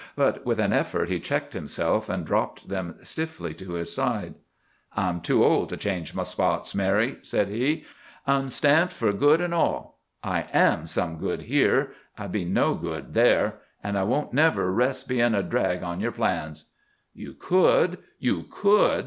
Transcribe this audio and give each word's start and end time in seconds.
But, 0.15 0.43
with 0.47 0.59
an 0.59 0.73
effort, 0.73 1.09
he 1.09 1.19
checked 1.19 1.53
himself, 1.53 2.09
and 2.09 2.25
dropped 2.25 2.69
them 2.69 2.95
stiffly 3.03 3.53
to 3.53 3.73
his 3.73 3.93
side. 3.93 4.33
"I'm 4.95 5.21
too 5.21 5.45
old 5.45 5.69
to 5.69 5.77
change 5.77 6.15
my 6.15 6.23
spots, 6.23 6.73
Mary," 6.73 7.19
said 7.21 7.49
he. 7.49 7.85
"I'm 8.25 8.49
stamped 8.49 8.93
for 8.93 9.13
good 9.13 9.41
an' 9.41 9.53
all. 9.53 9.99
I 10.23 10.47
am 10.53 10.87
some 10.87 11.19
good 11.19 11.43
here. 11.43 11.91
I'd 12.17 12.31
be 12.31 12.45
no 12.45 12.73
good 12.73 13.13
there. 13.13 13.59
An' 13.83 13.95
I 13.95 14.01
won't 14.03 14.33
never 14.33 14.71
resk 14.73 15.07
bein' 15.07 15.35
a 15.35 15.43
drag 15.43 15.83
on 15.83 15.99
yer 15.99 16.09
plans." 16.09 16.65
"You 17.13 17.33
could—you 17.33 18.47
could!" 18.49 18.99